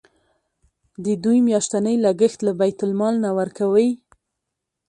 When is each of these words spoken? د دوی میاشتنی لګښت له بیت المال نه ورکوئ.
د 1.03 1.05
دوی 1.23 1.39
میاشتنی 1.47 1.95
لګښت 2.05 2.39
له 2.47 2.51
بیت 2.59 2.79
المال 2.85 3.15
نه 3.23 3.29
ورکوئ. 3.37 3.89